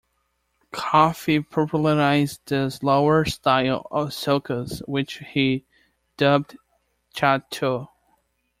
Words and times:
Koffi 0.73 1.47
popularized 1.47 2.41
the 2.47 2.71
slower 2.71 3.23
style 3.25 3.85
of 3.91 4.07
Soukous, 4.15 4.81
which 4.87 5.19
he 5.19 5.63
dubbed 6.17 6.57
Tcha 7.13 7.43
Tcho. 7.51 7.87